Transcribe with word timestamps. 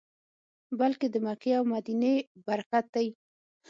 بلکې 0.79 1.07
د 1.11 1.15
مکې 1.25 1.51
او 1.57 1.63
مدینې 1.73 2.13
برکت 2.45 2.85
دی. 2.95 3.07